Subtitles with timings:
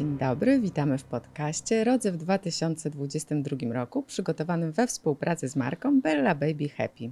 [0.00, 6.34] Dzień dobry, witamy w podcaście Rodzę w 2022 roku, przygotowanym we współpracy z marką Bella
[6.34, 7.10] Baby Happy.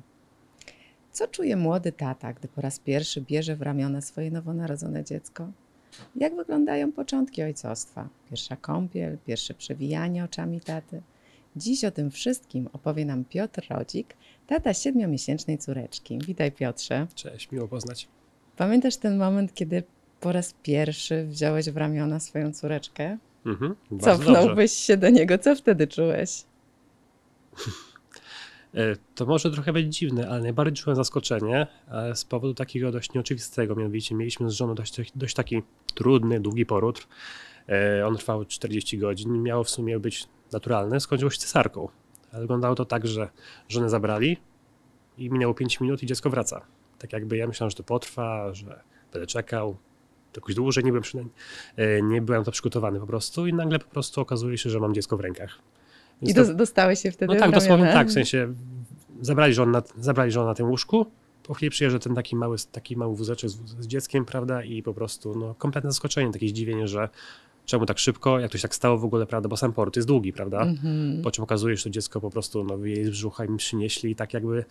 [1.12, 5.48] Co czuje młody tata, gdy po raz pierwszy bierze w ramiona swoje nowonarodzone dziecko?
[6.16, 8.08] Jak wyglądają początki ojcostwa?
[8.30, 11.02] Pierwsza kąpiel, pierwsze przewijanie oczami taty.
[11.56, 14.16] Dziś o tym wszystkim opowie nam Piotr Rodzik,
[14.46, 16.18] tata siedmiomiesięcznej córeczki.
[16.26, 17.06] Witaj Piotrze.
[17.14, 18.08] Cześć, miło poznać.
[18.56, 19.82] Pamiętasz ten moment, kiedy
[20.20, 23.18] po raz pierwszy wziąłeś w ramiona swoją córeczkę?
[23.46, 26.44] Mhm, Cofnąłbyś się do niego, co wtedy czułeś?
[28.74, 31.66] E, to może trochę być dziwne, ale najbardziej czułem zaskoczenie
[32.14, 33.74] z powodu takiego dość nieoczywistego.
[33.74, 35.62] Mianowicie mieliśmy z żoną dość, dość taki
[35.94, 37.08] trudny, długi poród.
[37.68, 39.42] E, on trwał 40 godzin.
[39.42, 41.00] Miało w sumie być naturalne.
[41.00, 41.88] Skończyło się cesarką.
[42.32, 43.28] Ale wyglądało to tak, że
[43.68, 44.36] żonę zabrali
[45.18, 46.60] i minęło 5 minut i dziecko wraca.
[46.98, 48.82] Tak jakby ja myślałem, że to potrwa, że
[49.12, 49.76] będę czekał,
[50.36, 51.34] jakoś dłużej, nie byłem, przynajmniej,
[52.02, 55.16] nie byłem to przygotowany po prostu i nagle po prostu okazuje się, że mam dziecko
[55.16, 55.58] w rękach.
[56.22, 58.54] Więc I to, dostałeś się wtedy No tak, dosłownie tak, w sensie
[59.20, 61.06] zabrali żonę na, zabrali żonę na tym łóżku,
[61.42, 64.94] po chwili przyjeżdża ten taki mały, taki mały wózeczek z, z, dzieckiem, prawda, i po
[64.94, 67.08] prostu no, kompletne zaskoczenie, takie zdziwienie, że
[67.64, 70.08] czemu tak szybko, jak to się tak stało w ogóle, prawda, bo sam port jest
[70.08, 71.22] długi, prawda, mm -hmm.
[71.22, 73.58] po czym okazuje się, że to dziecko po prostu no, wyjedzie z brzucha i mi
[73.58, 74.64] przynieśli i tak jakby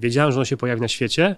[0.00, 1.36] wiedziałem, że ono się pojawi na świecie,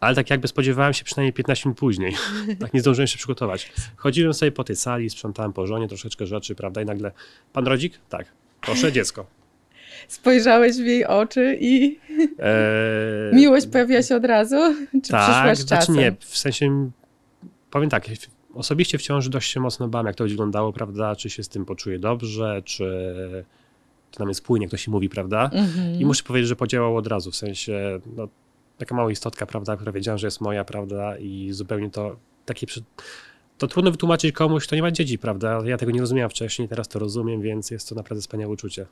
[0.00, 2.14] ale tak jakby spodziewałem się przynajmniej 15 minut później.
[2.60, 3.72] tak nie zdążyłem się przygotować.
[3.96, 7.12] Chodziłem sobie po tej sali, sprzątałem po żonie troszeczkę rzeczy, prawda, i nagle,
[7.52, 8.00] pan rodzik?
[8.08, 8.26] Tak,
[8.60, 9.26] proszę, dziecko.
[10.08, 11.98] Spojrzałeś w jej oczy i
[12.38, 13.34] eee...
[13.34, 14.56] miłość pojawiła się od razu?
[15.04, 15.94] Czy tak, przyszła z czasem?
[15.94, 16.90] Znaczy nie, w sensie,
[17.70, 18.06] powiem tak,
[18.54, 21.98] osobiście wciąż dość się mocno bałem, jak to wyglądało, prawda, czy się z tym poczuję
[21.98, 23.14] dobrze, czy
[24.10, 25.50] to nam jest płynie, jak to się mówi, prawda?
[25.52, 26.00] Mm -hmm.
[26.00, 28.28] I muszę powiedzieć, że podziałało od razu, w sensie, no,
[28.78, 32.66] taka mała istotka, prawda, która wiedziałem, że jest moja, prawda, i zupełnie to takie.
[33.58, 35.60] To trudno wytłumaczyć komuś, kto nie ma dzieci, prawda?
[35.64, 38.86] Ja tego nie rozumiałem wcześniej, teraz to rozumiem, więc jest to naprawdę wspaniałe uczucie.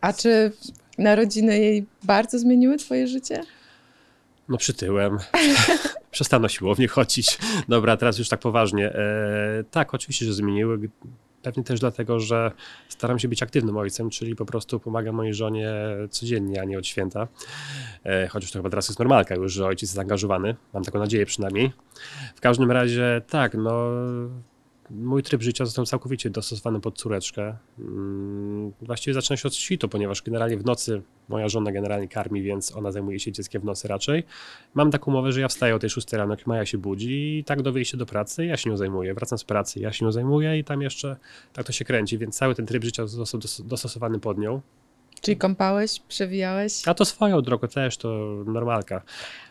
[0.00, 0.52] A czy
[0.98, 3.42] narodziny jej bardzo zmieniły Twoje życie?
[4.48, 5.18] No przytyłem.
[6.10, 7.38] Przestano siłownie chodzić.
[7.68, 8.86] Dobra, teraz już tak poważnie.
[8.88, 10.88] E, tak, oczywiście, że zmieniły.
[11.42, 12.52] Pewnie też dlatego, że
[12.88, 15.72] staram się być aktywnym ojcem, czyli po prostu pomagam mojej żonie
[16.10, 17.28] codziennie, a nie od święta.
[18.04, 20.56] E, chociaż to chyba teraz jest normalka już, że ojciec jest zaangażowany.
[20.74, 21.72] Mam taką nadzieję przynajmniej.
[22.34, 23.90] W każdym razie tak, no
[24.92, 27.56] mój tryb życia został całkowicie dostosowany pod córeczkę.
[27.78, 32.76] Mm, właściwie zaczyna się od świtu, ponieważ generalnie w nocy moja żona generalnie karmi, więc
[32.76, 34.24] ona zajmuje się dzieckiem w nocy raczej.
[34.74, 37.44] Mam taką umowę, że ja wstaję o tej 6 rano, jak Maja się budzi i
[37.44, 39.14] tak do wyjścia do pracy ja się nią zajmuję.
[39.14, 41.16] Wracam z pracy, ja się nią zajmuję i tam jeszcze
[41.52, 44.60] tak to się kręci, więc cały ten tryb życia został dostosowany pod nią.
[45.22, 46.88] Czyli kąpałeś, przewijałeś?
[46.88, 48.08] A to swoją drogą też, to
[48.46, 49.02] normalka.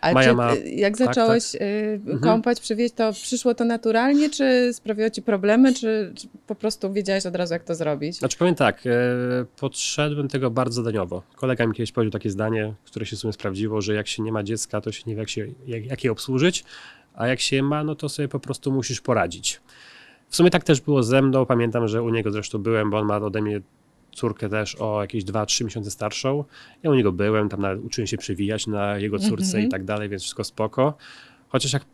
[0.01, 0.53] A Maja czy, ma...
[0.75, 1.61] jak tak, zacząłeś tak,
[2.11, 2.21] tak.
[2.21, 7.25] kąpać, przewijać, to przyszło to naturalnie, czy sprawiło ci problemy, czy, czy, po prostu wiedziałeś
[7.25, 8.15] od razu, jak to zrobić?
[8.15, 8.89] Znaczy powiem tak, e,
[9.59, 11.23] podszedłem tego bardzo zadaniowo.
[11.35, 14.31] Kolega mi kiedyś powiedział takie zdanie, które się w sumie sprawdziło, że jak się nie
[14.31, 16.63] ma dziecka, to się nie wie, jak, się, jak, jak je obsłużyć,
[17.13, 19.61] a jak się ma, no to sobie po prostu musisz poradzić.
[20.29, 21.45] W sumie tak też było ze mną.
[21.45, 23.61] Pamiętam, że u niego zresztą byłem, bo on ma ode mnie
[24.15, 26.43] córkę też o jakieś 2-3 miesiące starszą.
[26.83, 29.67] Ja u niego byłem, tam nawet uczyłem się przewijać na jego córce mm -hmm.
[29.67, 30.97] i tak dalej, więc wszystko spoko.
[31.49, 31.85] Chociaż jak.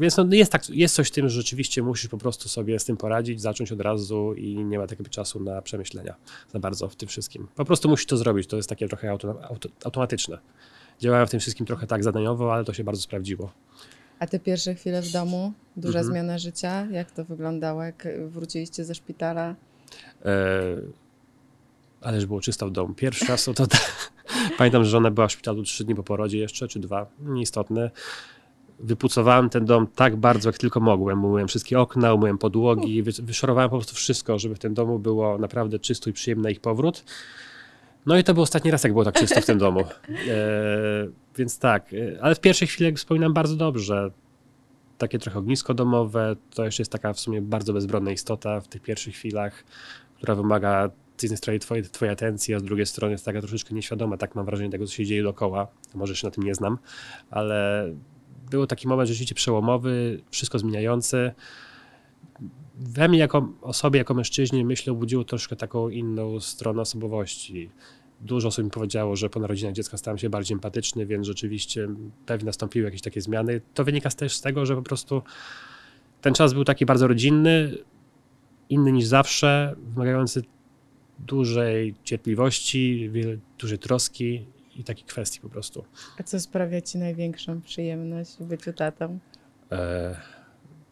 [0.00, 2.84] Więc no jest, tak, jest coś w tym, że rzeczywiście musisz po prostu sobie z
[2.84, 6.14] tym poradzić, zacząć od razu i nie ma takiego czasu na przemyślenia
[6.52, 7.48] za bardzo w tym wszystkim.
[7.54, 10.38] Po prostu musisz to zrobić, to jest takie trochę auto, auto, automatyczne.
[11.00, 13.52] Działałem w tym wszystkim trochę tak zadaniowo, ale to się bardzo sprawdziło.
[14.18, 16.14] A te pierwsze chwile w domu, duża mhm.
[16.14, 19.54] zmiana życia, jak to wyglądało, jak wróciliście ze szpitala?
[20.24, 21.07] E
[22.00, 22.94] Ależ było czysto w domu.
[22.94, 23.66] Pierwszy raz to, to
[24.58, 27.90] pamiętam, że żona była w szpitalu trzy dni po porodzie jeszcze, czy dwa, nieistotne.
[28.80, 31.24] Wypucowałem ten dom tak bardzo, jak tylko mogłem.
[31.24, 35.78] Umyłem wszystkie okna, umyłem podłogi, wyszorowałem po prostu wszystko, żeby w tym domu było naprawdę
[35.78, 37.04] czysto i przyjemny na ich powrót.
[38.06, 39.84] No i to był ostatni raz, jak było tak czysto w tym domu.
[40.28, 44.10] E, więc tak, e, ale w pierwszej chwili wspominam bardzo dobrze.
[44.98, 48.82] Takie trochę ognisko domowe, to jeszcze jest taka w sumie bardzo bezbronna istota w tych
[48.82, 49.64] pierwszych chwilach,
[50.16, 53.74] która wymaga z jednej strony twoje, twojej atencji, a z drugiej strony jest taka troszeczkę
[53.74, 55.68] nieświadoma, tak mam wrażenie tego, co się dzieje dookoła.
[55.94, 56.78] Może się na tym nie znam,
[57.30, 57.88] ale
[58.50, 61.32] był taki moment rzeczywiście przełomowy, wszystko zmieniający.
[62.74, 67.70] We mnie jako osobie, jako mężczyźnie, myślę, obudziło troszkę taką inną stronę osobowości.
[68.20, 71.88] Dużo osób mi powiedziało, że po narodzinach dziecka stałem się bardziej empatyczny, więc rzeczywiście
[72.26, 73.60] pewnie nastąpiły jakieś takie zmiany.
[73.74, 75.22] To wynika też z tego, że po prostu
[76.20, 77.78] ten czas był taki bardzo rodzinny,
[78.68, 80.42] inny niż zawsze, wymagający
[81.18, 85.84] dużej cierpliwości, wiele, dużej troski i takich kwestii po prostu.
[86.18, 89.18] A co sprawia Ci największą przyjemność w byciu tatą?
[89.72, 90.16] E,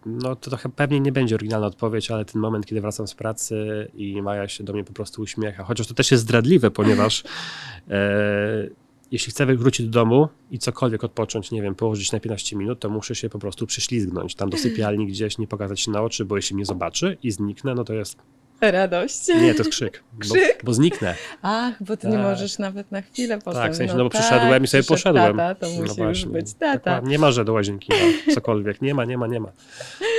[0.07, 3.89] no to trochę pewnie nie będzie oryginalna odpowiedź, ale ten moment, kiedy wracam z pracy
[3.95, 7.25] i Maja się do mnie po prostu uśmiecha, chociaż to też jest zdradliwe, ponieważ
[7.91, 8.69] e,
[9.11, 12.91] jeśli chcę wrócić do domu i cokolwiek odpocząć, nie wiem, położyć na 15 minut, to
[12.91, 16.37] muszę się po prostu prześlizgnąć tam do sypialni gdzieś, nie pokazać się na oczy, bo
[16.37, 18.19] jeśli mnie zobaczy i zniknę, no to jest...
[18.61, 19.29] Radość.
[19.29, 20.03] Nie, to jest krzyk.
[20.19, 20.59] Krzyk?
[20.63, 21.15] Bo, bo zniknę.
[21.43, 22.23] Ach, bo ty nie Tak.
[22.23, 23.63] możesz nawet na chwilę potem.
[23.63, 25.37] Tak, w sensie, no bo przyszedłem i sobie poszedłem.
[25.37, 26.77] Tata, to No musi już być tata.
[26.77, 27.11] Dokładnie.
[27.11, 28.83] Nie ma, że do łazienki ma cokolwiek.
[28.83, 29.53] Nie ma, nie ma, nie ma.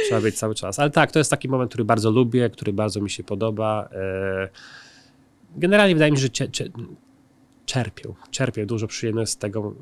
[0.07, 0.79] Trzeba być cały czas.
[0.79, 3.89] Ale tak, to jest taki moment, który bardzo lubię, który bardzo mi się podoba.
[3.91, 4.49] E,
[5.57, 6.63] Generalnie wydaje mi się, że
[7.67, 9.73] czerpię, czerpię dużo przyjemności z tego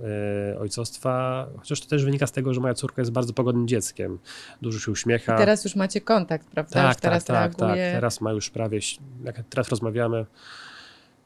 [0.53, 4.19] e, ojcostwa, chociaż to też wynika z tego, że moja córka jest bardzo pogodnym dzieckiem.
[4.61, 5.35] Dużo się uśmiecha.
[5.35, 6.73] I teraz już macie kontakt, prawda?
[6.73, 7.75] tak, już teraz tak, tak, tak.
[7.75, 8.79] Teraz ma już prawie,
[9.23, 10.25] jak teraz rozmawiamy,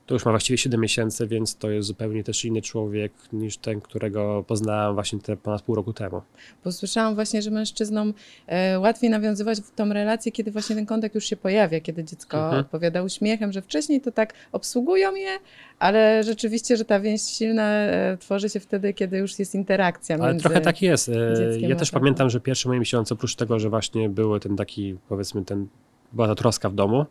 [0.10, 3.82] to już ma właściwie 7 miesięcy, więc to jest zupełnie też inny człowiek niż ten,
[3.82, 6.22] którego poznałam właśnie te ponad pół roku temu.
[6.64, 8.14] Bo słyszałam właśnie, że mężczyznom
[8.48, 12.38] e, łatwiej nawiązywać w tą relację, kiedy właśnie ten kontakt już się pojawia, kiedy dziecko
[12.38, 12.62] Mhm.
[12.62, 15.30] odpowiada uśmiechem, że wcześniej to tak obsługują je,
[15.80, 20.28] ale rzeczywiście, że ta więź silna e, tworzy się wtedy, kiedy już jest interakcja Ale
[20.28, 20.44] między...
[20.44, 21.10] trochę tak jest.
[21.10, 24.98] E, Ja też pamiętam, że pierwsze moje miesiące, oprócz tego, że właśnie były ten taki,
[25.10, 25.68] powiedzmy, ten,
[26.14, 27.06] była ta troska w domu,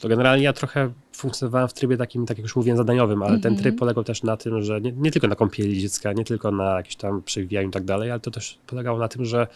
[0.00, 3.52] to generalnie ja trochę funkcjonowałem w trybie takim, tak jak już mówiłem, zadaniowym, ale ten
[3.52, 3.56] Mhm.
[3.56, 6.76] tryb polegał też na tym, że nie, nie tylko na kąpieli dziecka, nie tylko na
[6.76, 9.46] jakimś tam przewijaniu i tak dalej, ale to też polegało na tym, że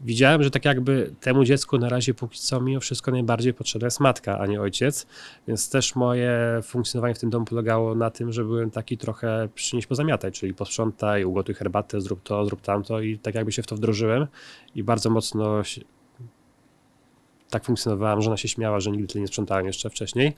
[0.00, 4.00] widziałem, że tak jakby temu dziecku na razie póki co mimo wszystko najbardziej potrzebna jest
[4.00, 5.06] matka, a nie ojciec,
[5.48, 9.88] więc też moje funkcjonowanie w tym domu polegało na tym, że byłem taki trochę przynieść
[9.88, 13.76] pozamiataj, czyli posprzątaj, ugotuj herbatę, zrób to, zrób tamto i tak jakby się w to
[13.76, 14.26] wdrożyłem
[14.74, 15.64] i bardzo mocno
[17.52, 20.32] tak funkcjonowałem, że ona się śmiała, że nigdy tyle nie sprzątałem jeszcze wcześniej.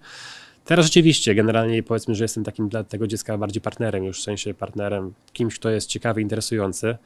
[0.64, 4.54] Teraz rzeczywiście, generalnie powiedzmy, że jestem takim dla tego dziecka bardziej partnerem, już w sensie
[4.54, 6.96] partnerem, kimś, kto jest ciekawy, interesujący,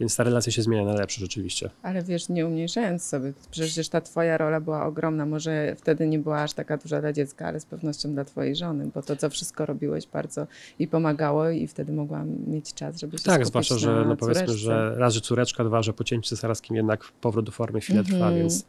[0.00, 1.70] więc ta relacja się zmienia na lepsze rzeczywiście.
[1.82, 5.26] Ale wiesz, nie umniejszając sobie, przecież ta twoja rola była ogromna.
[5.26, 8.90] Może wtedy nie była aż taka duża dla dziecka, ale z pewnością dla twojej żony,
[8.94, 10.46] bo to, co wszystko robiłeś bardzo
[10.78, 14.58] i pomagało i wtedy mogłam mieć czas, żeby się Tak, zwłaszcza, że no powiedzmy, córeczce.
[14.64, 18.16] że raz, że córeczka, dwa, że po cięciu cesarskim jednak powrót do formy chwilę trwa,
[18.16, 18.34] Mhm.
[18.38, 18.64] więc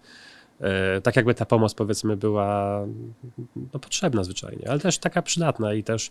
[1.04, 2.86] tak jakby ta pomoc powiedzmy była
[3.74, 6.10] no, potrzebna zwyczajnie, ale też taka przydatna i też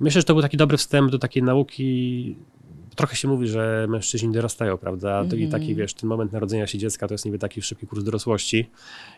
[0.00, 2.36] myślę, że to był taki dobry wstęp do takiej nauki.
[2.96, 5.24] Trochę się mówi, że mężczyźni dorastają, prawda?
[5.30, 5.60] To I Mhm.
[5.62, 8.70] taki, wiesz, ten moment narodzenia się dziecka to jest niby taki szybki kurs dorosłości.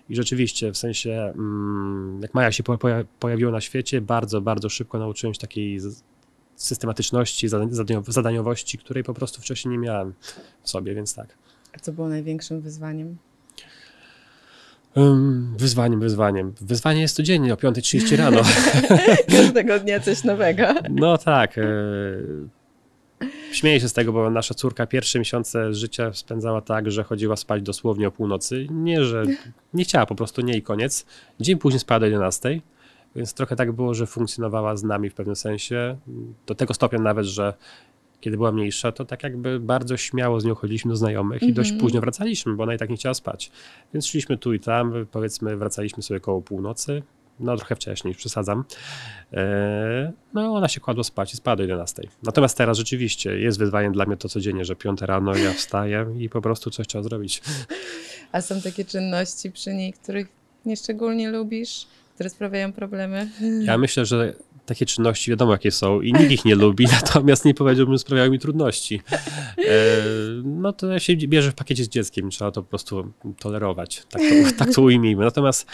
[0.09, 4.69] I rzeczywiście, w sensie, mm, jak Maja się po- poja- pojawiła na świecie, bardzo, bardzo
[4.69, 5.81] szybko nauczyłem się takiej
[6.57, 10.15] systematyczności, zada- zadanio- zadaniowości, której po prostu wcześniej nie miałem
[10.63, 11.39] w sobie, więc tak.
[11.77, 13.17] A co było największym wyzwaniem?
[14.97, 16.55] Ym, wyzwaniem, wyzwaniem.
[16.61, 18.41] Wyzwanie jest codziennie o 5.30 rano.
[19.37, 20.63] Każdego dnia coś nowego.
[20.91, 21.59] No tak.
[21.59, 21.65] E,
[23.53, 27.63] śmieję się z tego, bo nasza córka pierwsze miesiące życia spędzała tak, że chodziła spać
[27.63, 28.67] dosłownie o północy.
[28.71, 29.25] Nie, że
[29.75, 31.07] nie chciała, po prostu nie i koniec.
[31.41, 32.61] Dzień później spała do 11.
[33.17, 35.97] Więc trochę tak było, że funkcjonowała z nami w pewnym sensie.
[36.47, 37.55] Do tego stopnia nawet, że
[38.23, 41.71] kiedy była mniejsza, to tak jakby bardzo śmiało z nią chodziliśmy do znajomych i dość
[41.71, 41.81] Mhm.
[41.81, 43.51] późno wracaliśmy, bo ona i tak nie chciała spać.
[43.95, 47.03] Więc szliśmy tu i tam, powiedzmy, wracaliśmy sobie koło północy.
[47.41, 48.65] No trochę wcześniej, przesadzam.
[49.33, 52.03] Eee, No ona się kładła spać i spała do 11.
[52.23, 56.29] Natomiast teraz rzeczywiście jest wyzwaniem dla mnie to codziennie, że 5 rano ja wstaję i
[56.29, 57.43] po prostu coś trzeba zrobić.
[58.33, 60.29] A są takie czynności przy niej, których
[60.67, 61.87] nieszczególnie lubisz,
[62.23, 63.31] które sprawiają problemy?
[63.69, 64.35] Ja myślę, że
[64.67, 68.31] takie czynności wiadomo jakie są i nikt ich nie lubi, natomiast nie powiedziałbym, że sprawiają
[68.31, 69.03] mi trudności.
[69.59, 69.67] Eee,
[70.45, 74.57] No to się bierze w pakiecie z dzieckiem, trzeba to po prostu tolerować, tak to,
[74.59, 75.25] tak to ujmijmy.
[75.25, 75.67] Natomiast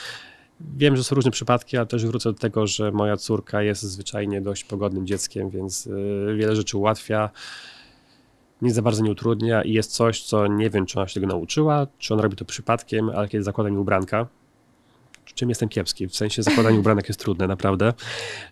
[0.60, 4.40] wiem, że są różne przypadki, ale też wrócę do tego, że moja córka jest zwyczajnie
[4.40, 5.90] dość pogodnym dzieckiem, więc y,
[6.38, 7.30] wiele rzeczy ułatwia.
[8.62, 11.26] Nic za bardzo nie utrudnia i jest coś, co nie wiem, czy ona się tego
[11.26, 14.26] nauczyła, czy ona robi to przypadkiem, ale kiedy zakłada mi ubranka,
[15.38, 17.92] czym jestem kiepski, w sensie zakładanie ubranek jest trudne, naprawdę.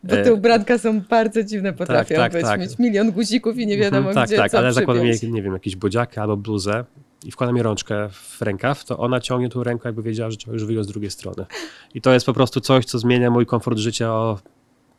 [0.04, 2.60] Bo te E, ubranka są bardzo dziwne, potrafią tak, być, tak.
[2.60, 5.42] mieć milion guzików i nie wiadomo Mhm, tak, gdzie tak, co ale zakładam jej, nie
[5.42, 6.84] wiem, jakiś bodziaka albo bluzę
[7.24, 10.64] i wkładam jej rączkę w rękaw, to ona ciągnie tą rękę, jakby wiedziała, że już
[10.64, 11.46] wyjąć z drugiej strony.
[11.94, 14.38] I to jest po prostu coś, co zmienia mój komfort życia o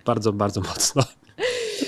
[0.05, 1.03] bardzo, bardzo mocno.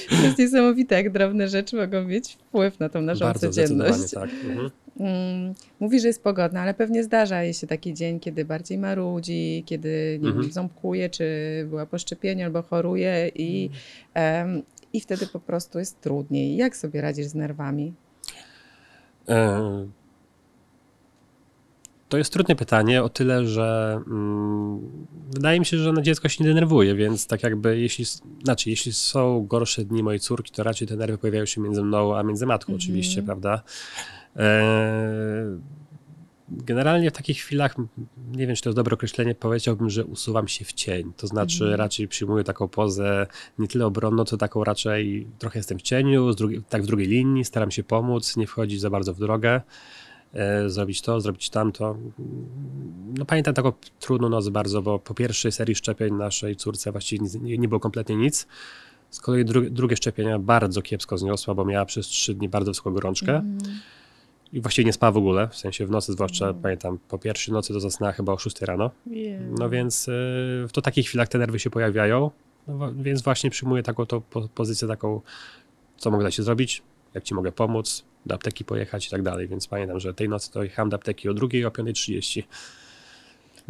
[0.10, 4.12] To jest niesamowite, jak drobne rzeczy mogą mieć wpływ na tą naszą bardzo codzienność.
[4.14, 4.30] tak.
[4.46, 4.70] Mhm.
[5.00, 9.64] Mm, Mówi, że jest pogodna, ale pewnie zdarza jej się taki dzień, kiedy bardziej marudzi,
[9.66, 10.52] kiedy nie Mhm.
[10.52, 11.26] ząbkuje, czy
[11.70, 13.70] była po szczepieniu albo choruje i,
[14.14, 14.62] em,
[14.94, 16.56] i wtedy po prostu jest trudniej.
[16.58, 17.94] Jak sobie radzisz z nerwami?
[19.30, 19.88] E,
[22.10, 24.80] To jest trudne pytanie o tyle, że mm,
[25.34, 28.06] wydaje mi się, że na dziecko się nie denerwuje, więc tak jakby jeśli,
[28.44, 32.16] znaczy jeśli są gorsze dni mojej córki, to raczej te nerwy pojawiają się między mną
[32.18, 32.78] a między matką Mhm.
[32.84, 33.64] oczywiście, prawda?
[34.36, 35.60] E,
[36.52, 37.76] Generalnie w takich chwilach,
[38.32, 41.14] nie wiem czy to jest dobre określenie, powiedziałbym, że usuwam się w cień.
[41.18, 41.80] To znaczy Mhm.
[41.80, 43.28] raczej przyjmuję taką pozę
[43.60, 47.46] nie tyle obronną, co taką raczej trochę jestem w cieniu, drugiej, tak w drugiej linii,
[47.46, 49.62] staram się pomóc, nie wchodzić za bardzo w drogę,
[50.34, 51.98] e, zrobić to, zrobić tamto.
[53.18, 57.36] No pamiętam taką trudną noc bardzo, bo po pierwszej serii szczepień naszej córce właściwie nic,
[57.36, 58.48] nie, nie było kompletnie nic.
[59.10, 62.94] Z kolei dru, drugie szczepienia bardzo kiepsko zniosła, bo miała przez trzy dni bardzo wysoką
[62.94, 63.36] gorączkę.
[63.36, 63.80] Mhm.
[64.54, 66.62] I właściwie nie spała w ogóle, w sensie w nocy zwłaszcza, Mm.
[66.62, 68.92] pamiętam, po pierwszej nocy to zasnęła chyba o 6 rano.
[69.08, 69.40] Jej.
[69.60, 70.12] No więc y,
[70.68, 72.32] w to takich chwilach te nerwy się pojawiają,
[72.68, 75.22] no, więc właśnie przyjmuję taką to po, pozycję taką,
[75.98, 79.48] co mogę dla ciebie zrobić, jak ci mogę pomóc, do apteki pojechać i tak dalej,
[79.48, 82.44] więc pamiętam, że tej nocy to jechałem do apteki o drugiej, o 5.30.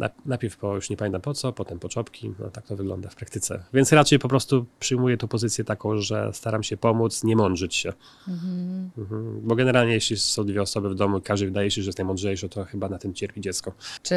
[0.00, 3.08] Na- Najpierw po, już nie pamiętam po co, potem po czopki, no tak to wygląda
[3.08, 3.64] w praktyce.
[3.74, 7.92] Więc raczej po prostu przyjmuję tą pozycję taką, że staram się pomóc, nie mądrzyć się.
[8.28, 8.90] Mhm.
[8.98, 9.40] Mhm.
[9.42, 12.64] Bo generalnie, jeśli są dwie osoby w domu, każdy wydaje się, że jest najmądrzejszy, to
[12.64, 13.72] chyba na tym cierpi dziecko.
[14.02, 14.14] Czy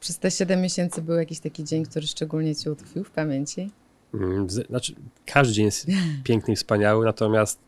[0.00, 3.70] przez te 7 miesięcy był jakiś taki dzień, który szczególnie ci utkwił w pamięci?
[4.14, 4.94] Mm, Znaczy,
[5.26, 5.86] każdy dzień jest
[6.24, 7.58] piękny i wspaniały, natomiast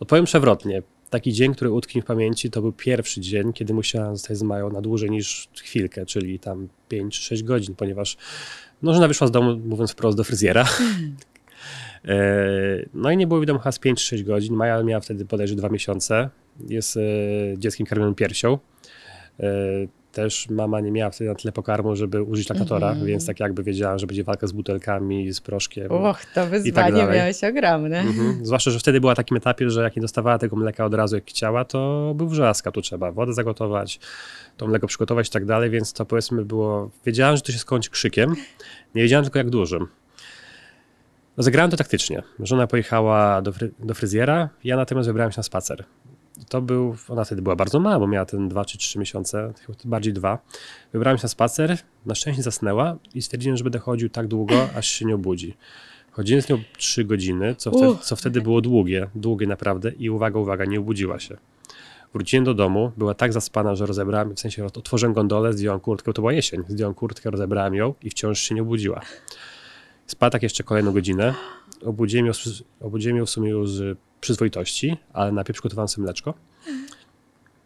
[0.00, 0.82] odpowiem przewrotnie.
[1.10, 4.42] Taki dzień, który utkwi mi w pamięci, to był pierwszy dzień, kiedy musiałem zostać z
[4.42, 8.16] Mają na dłużej niż chwilkę, czyli tam 5 czy 6 godzin, ponieważ
[8.82, 10.68] no, żona wyszła z domu, mówiąc wprost, do fryzjera.
[12.08, 12.18] E,
[12.94, 14.54] No i nie było wiadomo chyba z 5 czy 6 godzin.
[14.54, 16.30] Maja miała wtedy bodajże 2 miesiące.
[16.68, 17.00] Jest e,
[17.58, 18.58] dzieckiem karmionym piersią.
[20.16, 23.06] Też mama nie miała wtedy na tyle pokarmu, żeby użyć laktatora, Mhm.
[23.06, 25.92] więc tak jakby wiedziała, że będzie walka z butelkami, z proszkiem.
[25.92, 27.18] Och, to wyzwanie dalej.
[27.18, 28.00] miałeś ogromne.
[28.00, 28.46] Mhm.
[28.46, 31.14] Zwłaszcza, że wtedy była na takim etapie, że jak nie dostawała tego mleka od razu
[31.16, 34.00] jak chciała, to był wrzaska, tu trzeba wodę zagotować,
[34.56, 37.90] to mleko przygotować i tak dalej, więc to powiedzmy było, wiedziałem, że to się skończy
[37.90, 38.34] krzykiem,
[38.94, 39.86] nie wiedziałem tylko jak dużym.
[41.36, 42.22] Rozegrałem to taktycznie.
[42.40, 45.84] Żona pojechała do, fry, do fryzjera, ja natomiast wybrałem się na spacer.
[46.48, 49.78] To był, ona wtedy była bardzo mała, bo miała ten dwa czy trzy miesiące, chyba
[49.84, 50.38] bardziej dwa.
[50.92, 54.88] Wybrałem się na spacer, na szczęście zasnęła i stwierdziłem, że będę chodził tak długo, aż
[54.88, 55.54] się nie obudzi.
[56.10, 60.40] Chodziłem z nią 3 godziny, co wtedy, co wtedy było długie, długie naprawdę i uwaga,
[60.40, 61.36] uwaga, nie obudziła się.
[62.12, 66.22] Wróciłem do domu, była tak zaspana, że rozebrałem, w sensie otworzyłem gondolę, zdjąłem kurtkę, to
[66.22, 69.00] była jesień, zdjąłem kurtkę, rozebrałem ją i wciąż się nie obudziła.
[70.06, 71.34] Spała tak jeszcze kolejną godzinę,
[71.84, 72.32] obudziłem ją,
[72.80, 73.70] obudziłem ją w sumie już
[74.20, 76.34] przyzwoitości, ale najpierw przygotowałem sobie mleczko,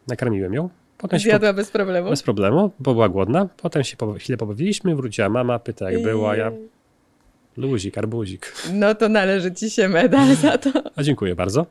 [0.09, 2.11] nakarmiłem ją, potem się po, Zjadła bez problemu?
[2.11, 6.37] bez problemu, bo była głodna, potem się po, chwilę pobawiliśmy, wróciła mama, pyta jak była,
[6.37, 6.53] ja
[7.57, 8.53] luzik, arbuzik.
[8.73, 10.71] No to należy ci się medal za to.
[10.97, 11.67] A dziękuję bardzo.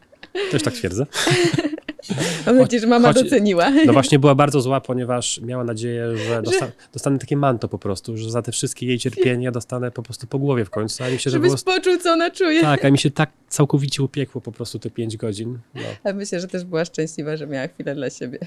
[0.52, 1.06] Też tak twierdzę.
[2.46, 3.70] Mam nadzieję, że mama choć- doceniła.
[3.86, 8.18] No właśnie była bardzo zła, ponieważ miała nadzieję, że dosta, dostanę takie manto po prostu,
[8.18, 11.04] że za te wszystkie jej cierpienia dostanę po prostu po głowie w końcu.
[11.04, 11.76] A mi się, że Żebyś było...
[11.78, 12.62] poczuł, co ona czuje.
[12.62, 15.60] Tak, a mi się tak całkowicie upiekło po prostu te pięć godzin.
[15.76, 18.40] No, A myślę, że też była szczęśliwa, że miała chwilę dla siebie.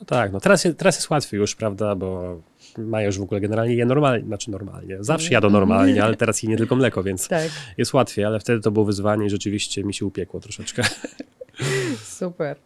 [0.00, 2.40] no tak, no teraz, teraz jest łatwiej już, prawda, bo
[2.78, 6.48] Maja już w ogóle generalnie je normalnie, znaczy normalnie, zawsze jadą normalnie, ale teraz je
[6.48, 9.94] nie tylko mleko, więc Tak, jest łatwiej, ale wtedy to było wyzwanie i rzeczywiście mi
[9.94, 10.82] się upiekło troszeczkę.
[12.04, 12.56] super.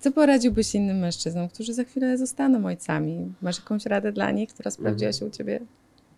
[0.00, 3.32] Co poradziłbyś innym mężczyznom, którzy za chwilę zostaną ojcami?
[3.42, 5.20] Masz jakąś radę dla nich, która sprawdziła Mhm.
[5.20, 5.60] się u ciebie?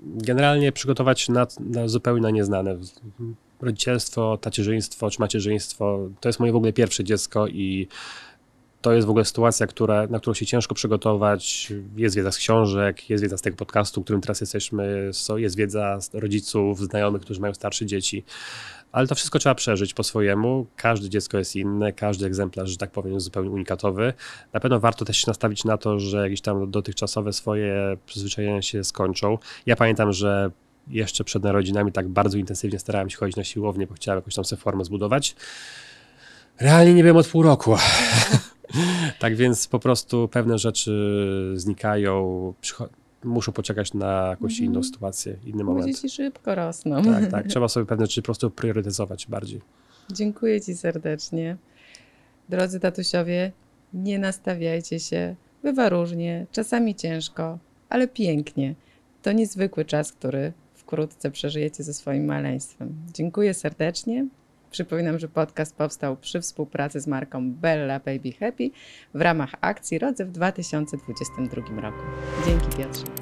[0.05, 2.79] generalnie przygotować się na, na zupełnie na nieznane.
[3.61, 7.89] Rodzicielstwo, tacierzyństwo czy macierzyństwo to jest moje w ogóle pierwsze dziecko i
[8.81, 11.73] to jest w ogóle sytuacja, która, na którą się ciężko przygotować.
[11.97, 16.01] Jest wiedza z książek, jest wiedza z tego podcastu, w którym teraz jesteśmy, jest wiedza
[16.01, 18.25] z rodziców, znajomych, którzy mają starsze dzieci.
[18.93, 20.67] Ale to wszystko trzeba przeżyć po swojemu.
[20.77, 24.13] Każde dziecko jest inne, każdy egzemplarz, że tak powiem, jest zupełnie unikatowy.
[24.53, 28.85] Na pewno warto też się nastawić na to, że jakieś tam dotychczasowe swoje przyzwyczajenia się
[28.85, 29.39] skończą.
[29.67, 30.51] Ja pamiętam, że
[30.89, 34.45] jeszcze przed narodzinami tak bardzo intensywnie starałem się chodzić na siłownię, bo chciałem jakąś tam
[34.45, 35.37] sobie formę zbudować.
[36.61, 37.77] Realnie nie byłem od pół roku.
[39.19, 42.55] tak więc po prostu pewne rzeczy znikają,
[43.25, 44.71] muszą poczekać na jakąś Mhm.
[44.73, 45.87] inną sytuację, inny Bo moment.
[45.87, 47.03] dzieci szybko rosną.
[47.03, 47.47] Tak, tak.
[47.53, 49.61] Trzeba sobie pewne rzeczy po prostu priorytetyzować bardziej.
[50.13, 51.57] Dziękuję ci serdecznie.
[52.49, 53.53] Drodzy tatusiowie,
[53.95, 55.37] nie nastawiajcie się.
[55.63, 58.75] Bywa różnie, czasami ciężko, ale pięknie.
[59.23, 62.95] To niezwykły czas, który wkrótce przeżyjecie ze swoim maleństwem.
[63.15, 64.27] Dziękuję serdecznie.
[64.73, 68.71] Przypominam, że podcast powstał przy współpracy z marką Bella Baby Happy
[69.15, 72.03] w ramach akcji Rodzy w 2022 roku.
[72.47, 73.22] Dzięki Piotrze.